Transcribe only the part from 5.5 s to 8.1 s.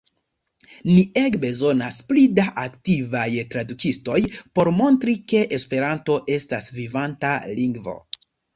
Esperanto estas vivanta lingvo.